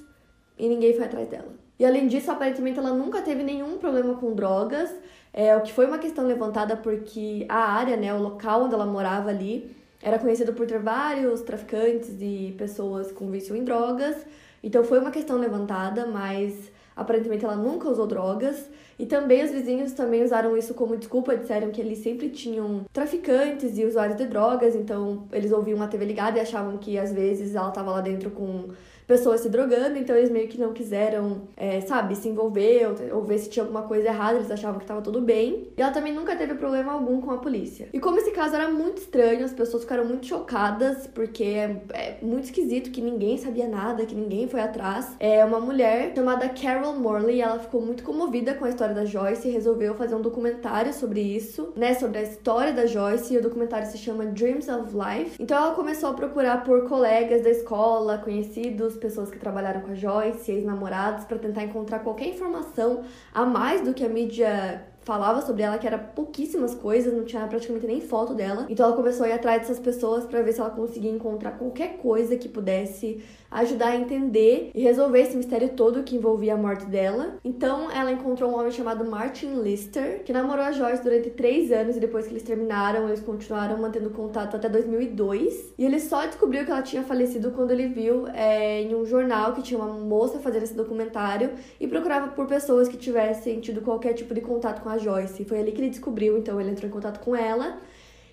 e 0.60 0.68
ninguém 0.68 0.94
foi 0.94 1.06
atrás 1.06 1.28
dela. 1.28 1.54
E 1.80 1.86
além 1.86 2.08
disso, 2.08 2.30
aparentemente 2.30 2.78
ela 2.78 2.94
nunca 2.94 3.24
teve 3.24 3.42
nenhum 3.42 3.78
problema 3.80 4.14
com 4.16 4.36
drogas, 4.36 4.94
é, 5.34 5.56
o 5.58 5.62
que 5.62 5.74
foi 5.74 5.86
uma 5.88 5.98
questão 5.98 6.26
levantada 6.26 6.78
porque 6.78 7.46
a 7.50 7.74
área, 7.74 7.98
né, 7.98 8.14
o 8.14 8.22
local 8.22 8.64
onde 8.64 8.74
ela 8.74 8.86
morava 8.86 9.30
ali, 9.30 9.76
era 10.06 10.20
conhecido 10.20 10.54
por 10.54 10.68
ter 10.68 10.78
vários 10.78 11.42
traficantes 11.42 12.16
e 12.22 12.54
pessoas 12.60 13.12
com 13.12 13.32
vício 13.32 13.56
em 13.56 13.64
drogas. 13.64 14.16
Então 14.64 14.84
foi 14.84 15.00
uma 15.00 15.10
questão 15.10 15.36
levantada, 15.36 16.06
mas 16.06 16.72
aparentemente 16.96 17.44
ela 17.44 17.56
nunca 17.56 17.90
usou 17.90 18.06
drogas. 18.06 18.70
E 19.00 19.08
também 19.08 19.44
os 19.44 19.50
vizinhos 19.50 19.94
também 19.94 20.24
usaram 20.24 20.56
isso 20.56 20.76
como 20.76 20.96
desculpa, 20.96 21.36
disseram 21.36 21.72
que 21.72 21.82
eles 21.82 21.98
sempre 21.98 22.30
tinham 22.30 22.86
traficantes 22.94 23.80
e 23.80 23.84
usuários 23.84 24.16
de 24.16 24.28
drogas, 24.28 24.76
então 24.76 25.28
eles 25.32 25.52
ouviam 25.52 25.82
a 25.82 25.88
TV 25.88 26.06
ligada 26.06 26.38
e 26.38 26.42
achavam 26.42 26.78
que 26.78 27.00
às 27.00 27.12
vezes 27.12 27.56
ela 27.56 27.70
estava 27.70 27.90
lá 27.90 28.02
dentro 28.02 28.30
com 28.30 28.70
pessoas 29.08 29.42
se 29.42 29.50
drogando, 29.50 29.98
então 29.98 30.16
eles 30.16 30.30
meio 30.30 30.48
que 30.48 30.60
não 30.60 30.74
quiseram, 30.74 31.42
é, 31.56 31.82
sabe, 31.82 32.16
se 32.16 32.28
envolver 32.28 32.88
ou, 32.88 33.18
ou, 33.18 33.24
ver 33.24 33.38
se 33.38 33.50
tinha 33.50 33.64
alguma 33.64 33.84
coisa 33.84 34.08
errada, 34.08 34.38
eles 34.38 34.52
achavam 34.52 34.80
que 34.80 34.86
tava 34.86 35.02
tudo 35.02 35.22
bem. 35.22 35.70
E 35.78 35.82
ela 35.82 35.92
também 35.92 36.14
nunca 36.14 36.36
teve 36.36 36.56
problema 36.56 36.94
algum 36.94 37.22
com 37.22 37.32
a 37.32 37.38
polícia. 37.38 37.90
E 37.94 38.00
como 38.00 38.18
esse 38.18 38.32
caso 38.32 38.56
era 38.56 38.70
muito 38.70 38.98
estranho, 38.98 39.46
as 39.46 39.54
pessoas 39.54 39.84
ficaram 39.84 40.06
muito 40.06 40.26
chocadas, 40.26 41.08
porque 41.08 41.44
é, 41.44 41.82
é 41.94 42.18
muito 42.22 42.46
esquisito 42.46 42.92
que 42.92 43.02
ninguém 43.02 43.38
sabia 43.38 43.68
nada, 43.68 44.06
que 44.06 44.16
ninguém 44.16 44.48
foi 44.48 44.60
atrás. 44.60 45.16
É 45.20 45.44
uma 45.46 45.60
mulher 45.60 46.14
chamada 46.16 46.50
Carol 46.50 46.94
Morley, 46.94 47.42
ela 47.42 47.60
ficou 47.60 47.82
muito 47.82 48.04
comovida 48.04 48.54
com 48.54 48.66
a 48.66 48.70
história 48.70 48.96
da 48.96 49.06
Joyce 49.06 49.48
e 49.48 49.52
resolveu 49.52 49.94
fazer 49.96 50.16
um 50.16 50.22
documentário 50.22 50.94
sobre 50.94 51.22
isso, 51.22 51.74
né, 51.76 51.94
sobre 51.94 52.20
a 52.20 52.24
história 52.24 52.74
da 52.74 52.86
Joyce, 52.86 53.34
e 53.34 53.38
o 53.38 53.42
documentário 53.42 53.90
se 53.90 53.98
chama 53.98 54.26
Dreams 54.26 54.70
of 54.70 54.92
Life. 54.94 55.42
Então 55.42 55.58
ela 55.58 55.76
começou 55.76 56.10
a 56.10 56.14
procurar 56.14 56.64
por 56.64 56.88
colegas 56.88 57.44
da 57.44 57.50
escola, 57.50 58.18
conhecidos, 58.18 58.95
pessoas 58.96 59.30
que 59.30 59.38
trabalharam 59.38 59.82
com 59.82 59.92
a 59.92 59.96
Joyce, 59.96 60.52
ex-namorados, 60.52 61.26
para 61.26 61.38
tentar 61.38 61.64
encontrar 61.64 62.00
qualquer 62.00 62.28
informação 62.28 63.04
a 63.34 63.46
mais 63.46 63.82
do 63.82 63.94
que 63.94 64.04
a 64.04 64.10
mídia 64.10 64.86
falava 65.06 65.42
sobre 65.42 65.62
ela, 65.62 65.78
que 65.78 65.86
era 65.88 66.00
pouquíssimas 66.00 66.74
coisas, 66.74 67.14
não 67.14 67.24
tinha 67.24 67.48
praticamente 67.48 67.86
nem 67.86 68.02
foto 68.02 68.34
dela. 68.34 68.66
Então 68.68 68.88
ela 68.88 68.96
começou 68.96 69.26
a 69.26 69.30
ir 69.30 69.34
atrás 69.34 69.62
dessas 69.62 69.80
pessoas 69.80 70.26
para 70.26 70.42
ver 70.42 70.52
se 70.52 70.60
ela 70.60 70.72
conseguia 70.72 71.12
encontrar 71.12 71.52
qualquer 71.52 71.98
coisa 71.98 72.36
que 72.36 72.50
pudesse 72.50 73.24
ajudar 73.52 73.90
a 73.90 73.96
entender 73.96 74.72
e 74.74 74.82
resolver 74.82 75.22
esse 75.22 75.38
mistério 75.38 75.70
todo 75.70 76.04
que 76.04 76.16
envolvia 76.16 76.56
a 76.56 76.58
morte 76.58 76.86
dela. 76.86 77.36
Então 77.44 77.90
ela 77.90 78.12
encontrou 78.12 78.52
um 78.52 78.60
homem 78.60 78.72
chamado 78.72 79.06
Martin 79.06 79.62
Lister, 79.62 80.24
que 80.24 80.34
namorou 80.34 80.66
a 80.66 80.72
Joyce 80.72 81.04
durante 81.04 81.30
três 81.30 81.72
anos 81.72 81.96
e 81.96 82.00
depois 82.00 82.26
que 82.26 82.34
eles 82.34 82.44
terminaram, 82.44 83.08
eles 83.08 83.22
continuaram 83.22 83.78
mantendo 83.78 84.10
contato 84.10 84.56
até 84.56 84.68
2002. 84.68 85.74
E 85.78 85.86
ele 85.86 86.00
só 86.00 86.26
descobriu 86.26 86.66
que 86.66 86.72
ela 86.72 86.82
tinha 86.82 87.04
falecido 87.04 87.52
quando 87.52 87.72
ele 87.72 87.88
viu 87.88 88.28
é, 88.28 88.82
em 88.82 88.96
um 88.96 89.06
jornal 89.06 89.54
que 89.54 89.62
tinha 89.62 89.80
uma 89.80 89.94
moça 89.94 90.40
fazendo 90.40 90.64
esse 90.64 90.74
documentário 90.74 91.52
e 91.80 91.88
procurava 91.88 92.30
por 92.30 92.48
pessoas 92.48 92.88
que 92.88 92.98
tivessem 92.98 93.60
tido 93.60 93.82
qualquer 93.82 94.14
tipo 94.14 94.34
de 94.34 94.42
contato 94.42 94.82
com 94.82 94.90
a 94.90 94.95
Joyce. 94.98 95.46
Foi 95.46 95.60
ali 95.60 95.72
que 95.72 95.82
ele 95.82 95.90
descobriu, 95.90 96.38
então 96.38 96.60
ele 96.60 96.72
entrou 96.72 96.90
em 96.90 96.94
contato 96.94 97.20
com 97.20 97.36
ela 97.36 97.82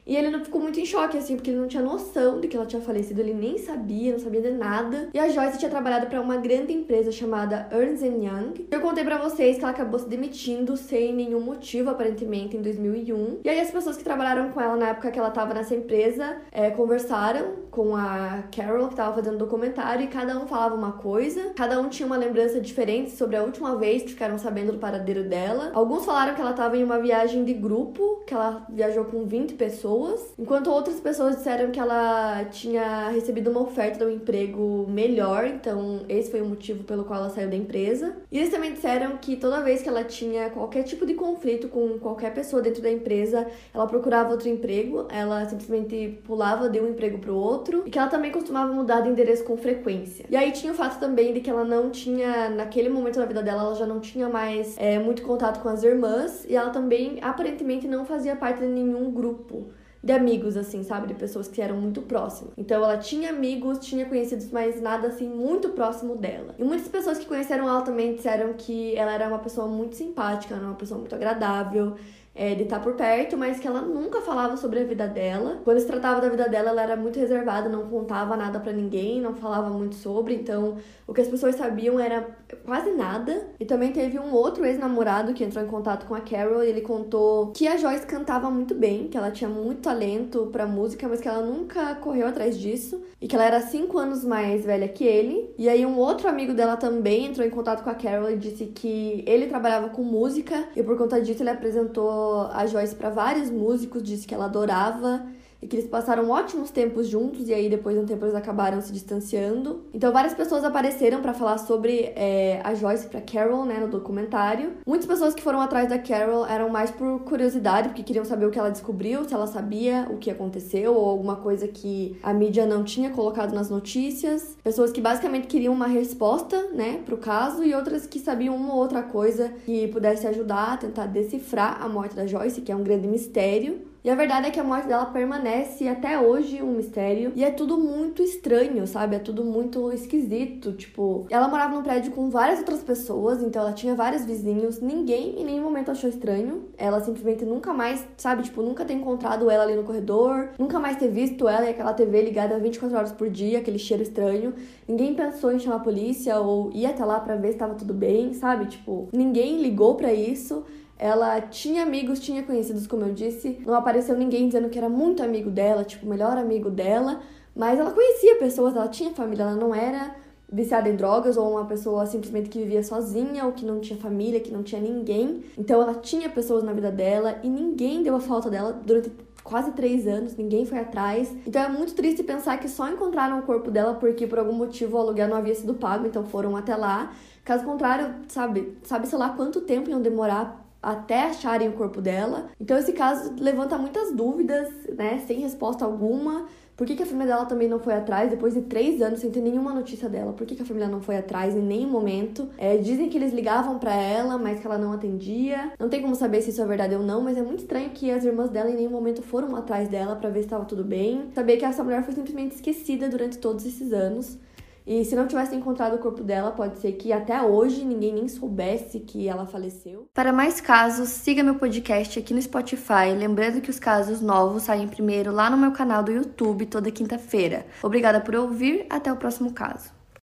e 0.05 0.17
ele 0.17 0.31
não 0.31 0.45
ficou 0.45 0.61
muito 0.61 0.81
em 0.81 0.85
choque, 0.85 1.17
assim, 1.17 1.37
porque 1.37 1.51
ele 1.51 1.61
não 1.61 1.69
tinha 1.69 1.83
noção 1.83 2.41
de 2.41 2.49
que 2.49 2.57
ela 2.57 2.67
tinha 2.67 2.83
falecido, 2.83 3.21
ele 3.21 3.35
nem 3.35 3.57
sabia, 3.59 4.13
não 4.13 4.19
sabia 4.19 4.41
de 4.41 4.51
nada. 4.51 5.09
E 5.15 5.19
a 5.19 5.29
Joyce 5.29 5.59
tinha 5.59 5.71
trabalhado 5.71 6.07
para 6.07 6.21
uma 6.21 6.37
grande 6.37 6.73
empresa 6.73 7.13
chamada 7.13 7.69
Ernst 7.71 8.03
Young. 8.03 8.67
Eu 8.71 8.81
contei 8.81 9.05
para 9.05 9.19
vocês 9.19 9.57
que 9.57 9.63
ela 9.63 9.73
acabou 9.73 10.01
se 10.01 10.09
demitindo 10.09 10.77
sem 10.77 11.15
nenhum 11.15 11.41
motivo, 11.41 11.91
aparentemente, 11.91 12.57
em 12.57 12.63
2001. 12.63 13.39
E 13.45 13.49
aí 13.49 13.61
as 13.61 13.71
pessoas 13.71 13.97
que 13.97 14.03
trabalharam 14.03 14.51
com 14.51 14.61
ela 14.61 14.77
na 14.77 14.89
época 14.89 15.11
que 15.11 15.19
ela 15.19 15.31
tava 15.31 15.55
nessa 15.55 15.75
empresa 15.75 16.39
é, 16.51 16.71
conversaram 16.71 17.63
com 17.71 17.95
a 17.95 18.43
Carol, 18.55 18.89
que 18.89 18.97
tava 18.97 19.15
fazendo 19.15 19.39
documentário, 19.39 20.05
e 20.05 20.09
cada 20.09 20.37
um 20.39 20.47
falava 20.47 20.75
uma 20.75 20.93
coisa. 20.93 21.53
Cada 21.55 21.81
um 21.81 21.89
tinha 21.89 22.07
uma 22.07 22.17
lembrança 22.17 22.61
diferente 22.61 23.13
sobre 23.13 23.37
a 23.37 23.43
última 23.43 23.77
vez 23.77 24.03
que 24.03 24.11
ficaram 24.11 24.37
sabendo 24.37 24.73
do 24.73 24.79
paradeiro 24.79 25.25
dela. 25.25 25.71
Alguns 25.73 26.05
falaram 26.05 26.35
que 26.35 26.41
ela 26.41 26.53
tava 26.53 26.77
em 26.77 26.83
uma 26.83 26.99
viagem 26.99 27.45
de 27.45 27.55
grupo, 27.55 28.23
que 28.27 28.35
ela 28.35 28.67
viajou 28.69 29.05
com 29.05 29.25
20 29.25 29.55
pessoas 29.55 29.92
pessoas, 29.93 30.35
enquanto 30.39 30.71
outras 30.71 31.01
pessoas 31.01 31.37
disseram 31.37 31.71
que 31.71 31.79
ela 31.79 32.45
tinha 32.47 33.09
recebido 33.11 33.51
uma 33.51 33.61
oferta 33.61 33.99
de 33.99 34.05
um 34.11 34.15
emprego 34.15 34.87
melhor, 34.89 35.47
então 35.47 36.01
esse 36.09 36.31
foi 36.31 36.41
o 36.41 36.47
motivo 36.47 36.85
pelo 36.85 37.05
qual 37.05 37.21
ela 37.21 37.31
saiu 37.31 37.49
da 37.49 37.57
empresa. 37.57 38.17
E 38.31 38.39
eles 38.39 38.51
também 38.51 38.73
disseram 38.73 39.17
que 39.19 39.37
toda 39.37 39.61
vez 39.61 39.83
que 39.83 39.89
ela 39.89 40.05
tinha 40.05 40.51
qualquer 40.51 40.83
tipo 40.85 41.05
de 41.05 41.15
conflito 41.15 41.69
com 41.69 41.99
qualquer 41.99 42.33
pessoa 42.33 42.63
dentro 42.63 42.83
da 42.83 42.91
empresa, 42.91 43.47
ela 43.75 43.87
procurava 43.87 44.31
outro 44.31 44.49
emprego, 44.49 45.07
ela 45.11 45.45
simplesmente 45.47 46.21
pulava 46.25 46.69
de 46.69 46.81
um 46.81 46.89
emprego 46.89 47.19
para 47.19 47.33
o 47.33 47.37
outro, 47.37 47.83
e 47.87 47.91
que 47.91 47.99
ela 47.99 48.09
também 48.09 48.33
costumava 48.33 48.73
mudar 48.73 49.03
de 49.03 49.09
endereço 49.09 49.45
com 49.45 49.57
frequência. 49.57 50.25
E 50.31 50.37
aí 50.37 50.53
tinha 50.53 50.73
o 50.73 50.77
fato 50.77 50.99
também 50.99 51.33
de 51.33 51.41
que 51.41 51.51
ela 51.51 51.65
não 51.65 51.91
tinha, 51.91 52.49
naquele 52.49 52.89
momento 52.89 53.19
da 53.19 53.27
vida 53.27 53.43
dela, 53.43 53.63
ela 53.63 53.75
já 53.75 53.87
não 53.87 54.01
tinha 54.01 54.29
mais 54.29 54.77
é, 54.79 54.99
muito 54.99 55.23
contato 55.23 55.61
com 55.61 55.69
as 55.69 55.83
irmãs, 55.83 56.47
e 56.49 56.57
ela 56.57 56.71
também 56.71 57.19
aparentemente 57.21 57.87
não 57.87 58.05
fazia 58.05 58.35
parte 58.35 58.61
de 58.61 58.67
nenhum 58.67 59.11
grupo 59.11 59.67
de 60.03 60.13
amigos, 60.13 60.57
assim, 60.57 60.83
sabe? 60.83 61.07
De 61.07 61.15
pessoas 61.15 61.47
que 61.47 61.63
eram 61.63 61.77
muito 61.77 62.03
próximas. 62.03 62.53
Então 62.57 62.83
ela 62.83 62.99
tinha 62.99 63.31
amigos, 63.31 63.79
tinha 63.79 64.05
conhecidos, 64.05 64.51
mas 64.51 64.81
nada 64.81 65.09
assim 65.09 65.29
muito 65.29 65.71
próximo 65.71 66.17
dela. 66.17 66.55
E 66.59 66.65
muitas 66.65 66.89
pessoas 66.89 67.19
que 67.19 67.27
conheceram 67.27 67.69
ela 67.69 67.83
também 67.83 68.15
disseram 68.15 68.53
que 68.55 68.97
ela 68.97 69.13
era 69.13 69.29
uma 69.29 69.39
pessoa 69.39 69.69
muito 69.69 69.95
simpática, 69.95 70.55
era 70.55 70.65
uma 70.65 70.75
pessoa 70.75 70.99
muito 70.99 71.15
agradável 71.15 71.95
é, 72.35 72.55
de 72.55 72.63
estar 72.63 72.81
por 72.81 72.95
perto, 72.95 73.37
mas 73.37 73.61
que 73.61 73.69
ela 73.69 73.83
nunca 73.83 74.21
falava 74.23 74.57
sobre 74.57 74.81
a 74.81 74.85
vida 74.85 75.07
dela. 75.07 75.61
Quando 75.65 75.79
se 75.79 75.87
tratava 75.87 76.21
da 76.21 76.29
vida 76.29 76.49
dela, 76.49 76.71
ela 76.71 76.83
era 76.83 76.97
muito 76.97 77.19
reservada, 77.19 77.69
não 77.69 77.89
contava 77.89 78.37
nada 78.37 78.59
para 78.59 78.73
ninguém, 78.73 79.21
não 79.21 79.35
falava 79.35 79.69
muito 79.71 79.95
sobre, 79.95 80.35
então 80.35 80.79
o 81.07 81.13
que 81.13 81.21
as 81.21 81.29
pessoas 81.29 81.55
sabiam 81.57 82.01
era 82.01 82.27
quase 82.65 82.91
nada. 82.93 83.49
E 83.59 83.65
também 83.65 83.93
teve 83.93 84.19
um 84.19 84.33
outro 84.33 84.65
ex-namorado 84.65 85.35
que 85.35 85.45
entrou 85.45 85.65
em 85.65 85.69
contato 85.69 86.07
com 86.07 86.15
a 86.15 86.21
Carol 86.21 86.63
e 86.63 86.69
ele 86.69 86.81
contou 86.81 87.53
que 87.53 87.67
a 87.67 87.77
Joyce 87.77 88.07
cantava 88.07 88.51
muito 88.51 88.75
bem, 88.75 89.09
que 89.09 89.17
ela 89.17 89.31
tinha 89.31 89.49
muito 89.49 89.83
talento 89.83 90.49
para 90.53 90.67
música, 90.67 91.09
mas 91.09 91.21
que 91.21 91.29
ela 91.29 91.45
nunca 91.45 91.95
correu 91.97 92.27
atrás 92.27 92.59
disso 92.59 93.03
e 93.21 93.29
que 93.29 93.35
ela 93.35 93.45
era 93.45 93.61
cinco 93.61 93.99
anos 93.99 94.25
mais 94.25 94.65
velha 94.65 94.89
que 94.89 95.05
ele. 95.05 95.55
E 95.59 95.69
aí 95.69 95.85
um 95.85 95.97
outro 95.97 96.29
amigo 96.29 96.55
dela 96.55 96.77
também 96.77 97.27
entrou 97.27 97.47
em 97.47 97.51
contato 97.51 97.83
com 97.83 97.91
a 97.91 97.95
Carol 97.95 98.31
e 98.31 98.37
disse 98.37 98.67
que 98.67 99.23
ele 99.27 99.47
trabalhava 99.47 99.89
com 99.89 100.03
música 100.03 100.69
e 100.75 100.83
por 100.83 100.97
conta 100.97 101.21
disso 101.21 101.43
ele 101.43 101.51
apresentou 101.51 102.49
a 102.53 102.67
Joyce 102.67 102.95
para 102.95 103.11
vários 103.11 103.51
músicos, 103.51 104.03
disse 104.03 104.27
que 104.27 104.35
ela 104.35 104.47
adorava 104.47 105.25
e 105.63 105.67
que 105.69 105.77
eles 105.77 105.89
passaram 105.89 106.29
ótimos 106.29 106.71
tempos 106.71 107.07
juntos 107.07 107.49
e 107.49 107.55
aí 107.55 107.71
depois 107.71 107.97
de 107.97 108.03
um 108.03 108.07
tempo 108.07 108.25
eles 108.25 108.35
acabaram 108.35 108.81
se 108.81 108.93
distanciando. 108.93 109.85
Então 109.95 110.13
várias 110.13 110.35
pessoas 110.35 110.65
apareceram 110.65 111.23
para 111.23 111.33
falar 111.33 111.59
sobre 111.59 112.13
é, 112.17 112.61
a 112.65 112.75
Joyce 112.75 113.07
para 113.07 113.21
Carol, 113.21 113.65
né, 113.65 113.79
no 113.79 113.87
documentário. 113.87 114.73
Muitas 114.85 115.07
pessoas 115.07 115.35
que 115.35 115.43
foram 115.43 115.61
atrás 115.61 115.89
da 115.89 115.99
Carol 115.99 116.45
eram 116.45 116.69
mais 116.69 116.91
por 116.91 117.21
curiosidade, 117.21 117.89
porque 117.89 118.03
queriam 118.03 118.25
saber 118.25 118.47
o 118.47 118.51
que 118.51 118.59
ela 118.59 118.71
descobriu, 118.71 119.25
se 119.25 119.33
ela 119.33 119.47
sabia 119.47 120.09
o 120.11 120.17
que 120.17 120.31
aconteceu 120.31 120.95
ou 120.95 121.09
alguma 121.09 121.37
coisa 121.37 121.69
que 121.69 122.19
a 122.23 122.35
mídia 122.35 122.67
não 122.67 122.83
tinha 122.83 123.11
colocado 123.11 123.55
nas 123.55 123.71
notícias. 123.71 124.57
Pessoas 124.65 124.91
que 124.91 125.01
basicamente 125.01 125.47
queriam 125.47 125.73
uma 125.73 125.87
resposta, 125.87 126.71
né, 126.75 127.01
pro 127.07 127.17
caso 127.17 127.63
e 127.63 127.73
outras 127.73 128.05
que 128.07 128.19
sabiam 128.19 128.57
uma 128.57 128.75
ou 128.75 128.81
outra 128.81 129.03
coisa 129.03 129.53
que 129.65 129.87
pudesse 129.89 130.27
ajudar 130.27 130.73
a 130.73 130.77
tentar 130.77 131.07
decifrar 131.07 131.81
a 131.81 131.89
morte 131.89 132.17
da 132.17 132.27
Joyce, 132.27 132.63
que 132.63 132.73
é 132.73 132.77
um 132.77 132.83
grande 132.83 133.07
mistério. 133.07 133.92
E 134.05 134.11
a 134.11 134.17
verdade 134.17 134.49
é 134.49 134.51
que 134.51 134.59
a 134.59 134.65
morte 134.65 134.89
dela 134.89 135.07
permanece 135.07 135.87
até 135.87 136.19
hoje 136.19 136.61
um 136.61 136.73
mistério. 136.73 137.33
E 137.37 137.45
é 137.45 137.53
tudo 137.53 137.79
muito 137.79 138.21
estranho, 138.21 138.85
sabe? 138.85 139.15
É 139.15 139.19
tudo 139.21 139.45
muito 139.45 139.93
esquisito. 139.93 140.73
Tipo, 140.73 141.25
ela 141.31 141.47
morava 141.47 141.77
num 141.77 141.85
prédio 141.85 142.11
com 142.11 142.29
várias 142.29 142.59
outras 142.59 142.83
pessoas, 142.83 143.41
então 143.41 143.63
ela 143.63 143.73
tinha 143.73 143.95
vários 143.95 144.25
vizinhos. 144.25 144.81
Ninguém 144.81 145.41
em 145.41 145.45
nenhum 145.45 145.63
momento 145.63 145.93
achou 145.93 146.11
estranho. 146.11 146.65
Ela 146.77 147.01
simplesmente 147.01 147.45
nunca 147.45 147.73
mais, 147.73 148.05
sabe? 148.17 148.43
Tipo, 148.43 148.61
nunca 148.61 148.85
ter 148.85 148.95
encontrado 148.95 149.49
ela 149.49 149.63
ali 149.63 149.77
no 149.77 149.85
corredor, 149.85 150.49
nunca 150.59 150.81
mais 150.81 150.97
ter 150.97 151.09
visto 151.09 151.47
ela 151.47 151.67
e 151.67 151.69
aquela 151.69 151.95
TV 151.95 152.23
ligada 152.23 152.59
24 152.59 152.97
horas 152.97 153.13
por 153.13 153.31
dia, 153.31 153.59
aquele 153.59 153.79
cheiro 153.79 154.03
estranho. 154.03 154.53
Ninguém 154.89 155.15
pensou 155.15 155.53
em 155.53 155.61
chamar 155.61 155.77
a 155.77 155.79
polícia 155.79 156.41
ou 156.41 156.73
ir 156.75 156.87
até 156.87 157.05
lá 157.05 157.21
para 157.21 157.37
ver 157.37 157.53
se 157.53 157.59
tava 157.59 157.77
tudo 157.77 157.95
bem, 157.95 158.35
sabe? 158.35 158.67
Tipo, 158.67 159.09
ninguém 159.13 159.63
ligou 159.63 159.95
para 159.95 160.13
isso. 160.13 160.65
Ela 160.99 161.41
tinha 161.41 161.83
amigos, 161.83 162.21
tinha 162.21 162.43
conhecidos, 162.43 162.87
como 162.87 163.05
eu 163.05 163.13
disse. 163.13 163.59
Não 163.67 163.75
apareceu 163.75 164.17
ninguém 164.17 164.47
dizendo 164.47 164.69
que 164.69 164.79
era 164.79 164.89
muito 164.89 165.23
amigo 165.23 165.51
dela, 165.51 165.85
tipo, 165.85 166.07
melhor 166.07 166.37
amigo 166.37 166.71
dela. 166.71 167.21
Mas 167.55 167.79
ela 167.79 167.91
conhecia 167.91 168.37
pessoas, 168.37 168.75
ela 168.77 168.89
tinha 168.89 169.11
família, 169.11 169.43
ela 169.43 169.57
não 169.57 169.75
era 169.75 170.15
viciada 170.53 170.89
em 170.89 170.95
drogas 170.95 171.37
ou 171.39 171.51
uma 171.51 171.65
pessoa 171.65 172.05
simplesmente 172.05 172.51
que 172.51 172.59
vivia 172.59 172.83
sozinha 172.83 173.47
ou 173.47 173.53
que 173.53 173.65
não 173.65 173.81
tinha 173.81 173.99
família, 173.99 174.39
que 174.39 174.53
não 174.53 174.63
tinha 174.63 174.81
ninguém. 174.81 175.43
Então 175.57 175.81
ela 175.81 175.95
tinha 175.95 176.29
pessoas 176.29 176.63
na 176.63 176.73
vida 176.73 176.93
dela 176.93 177.39
e 177.43 177.49
ninguém 177.49 178.03
deu 178.03 178.15
a 178.15 178.21
falta 178.21 178.51
dela 178.51 178.79
durante 178.85 179.11
quase 179.43 179.73
três 179.73 180.07
anos, 180.07 180.37
ninguém 180.37 180.67
foi 180.67 180.79
atrás. 180.79 181.35
Então 181.47 181.63
é 181.63 181.69
muito 181.69 181.95
triste 181.95 182.23
pensar 182.23 182.59
que 182.59 182.69
só 182.69 182.89
encontraram 182.89 183.39
o 183.39 183.43
corpo 183.43 183.71
dela 183.71 183.95
porque 183.95 184.27
por 184.27 184.39
algum 184.39 184.53
motivo 184.53 184.97
o 184.97 185.01
aluguel 185.01 185.29
não 185.29 185.37
havia 185.37 185.55
sido 185.55 185.75
pago, 185.75 186.07
então 186.07 186.25
foram 186.25 186.55
até 186.55 186.77
lá. 186.77 187.13
Caso 187.45 187.65
contrário, 187.65 188.15
sabe, 188.29 188.77
sabe 188.85 189.07
sei 189.09 189.19
lá 189.19 189.31
quanto 189.31 189.63
tempo 189.63 189.91
iam 189.91 190.01
demorar 190.01 190.62
até 190.83 191.25
acharem 191.25 191.69
o 191.69 191.73
corpo 191.73 192.01
dela. 192.01 192.49
Então 192.61 192.77
esse 192.77 192.93
caso 192.93 193.35
levanta 193.39 193.79
muitas 193.79 194.13
dúvidas, 194.13 194.69
né, 194.97 195.23
sem 195.27 195.39
resposta 195.39 195.85
alguma. 195.85 196.47
Por 196.77 196.87
que, 196.87 196.97
que, 196.97 197.03
a 197.03 197.07
família 197.07 197.35
dela 197.35 197.47
também 197.47 197.69
não 197.69 197.79
foi 197.79 197.95
atrás 197.95 198.31
depois 198.31 198.55
de 198.55 198.63
três 198.63 199.01
anos 199.03 199.21
sem 199.21 199.31
ter 199.31 199.41
nenhuma 199.41 199.73
notícia 199.73 200.09
dela? 200.09 200.33
Por 200.33 200.47
que, 200.47 200.57
que 200.57 200.63
a 200.63 200.65
família 200.65 200.89
não 200.89 201.01
foi 201.01 201.17
atrás 201.17 201.55
em 201.55 201.61
nenhum 201.61 201.91
momento? 201.91 202.49
É, 202.57 202.77
dizem 202.79 203.09
que 203.09 203.17
eles 203.17 203.33
ligavam 203.33 203.79
para 203.79 203.95
ela, 203.95 204.39
mas 204.39 204.59
que 204.59 204.67
ela 204.67 204.79
não 204.79 204.93
atendia. 204.93 205.73
Não 205.79 205.89
tem 205.89 206.01
como 206.01 206.17
saber 206.17 206.41
se 206.41 206.51
isso 206.51 206.63
é 206.63 206.67
verdade 206.67 206.95
ou 206.95 207.03
não, 207.03 207.21
mas 207.21 207.37
é 207.37 207.43
muito 207.43 207.61
estranho 207.61 207.91
que 207.91 208.11
as 208.11 208.25
irmãs 208.25 208.51
dela 208.51 208.71
em 208.71 208.75
nenhum 208.75 208.91
momento 208.91 209.23
foram 209.23 209.55
atrás 209.55 209.89
dela 209.89 210.17
para 210.17 210.31
ver 210.31 210.41
se 210.41 210.47
estava 210.47 210.65
tudo 210.65 210.83
bem. 210.83 211.31
Saber 211.35 211.59
que 211.59 211.65
essa 211.65 211.85
mulher 211.85 212.03
foi 212.05 212.15
simplesmente 212.15 212.57
esquecida 212.57 213.09
durante 213.09 213.39
todos 213.39 213.67
esses 213.67 213.93
anos. 213.93 214.39
E 214.87 215.05
se 215.05 215.15
não 215.15 215.27
tivesse 215.27 215.55
encontrado 215.55 215.95
o 215.95 215.99
corpo 215.99 216.23
dela, 216.23 216.51
pode 216.51 216.79
ser 216.79 216.93
que 216.93 217.13
até 217.13 217.41
hoje 217.43 217.85
ninguém 217.85 218.13
nem 218.13 218.29
soubesse 218.29 219.01
que 219.01 219.29
ela 219.29 219.47
faleceu. 219.47 220.09
Para 220.13 220.33
mais 220.33 220.61
casos, 220.61 221.09
siga 221.09 221.43
meu 221.43 221.55
podcast 221.55 222.19
aqui 222.19 222.35
no 222.35 222.43
Spotify. 222.43 223.15
Lembrando 223.17 223.61
que 223.61 223.71
os 223.71 223.79
casos 223.79 224.21
novos 224.21 224.65
saem 224.65 224.89
primeiro 224.89 225.33
lá 225.33 225.49
no 225.49 225.57
meu 225.57 225.73
canal 225.73 226.03
do 226.03 226.13
YouTube 226.13 226.67
toda 226.67 226.91
quinta-feira. 226.91 227.67
Obrigada 227.83 228.21
por 228.21 228.35
ouvir, 228.35 228.87
até 228.91 229.13
o 229.13 229.17
próximo 229.17 229.53
caso. 229.53 230.02